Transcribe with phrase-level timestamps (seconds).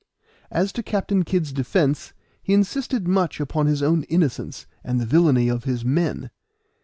[0.49, 5.47] As to Captain Kid's defense, he insisted much upon his own innocence, and the villainy
[5.47, 6.31] of his men.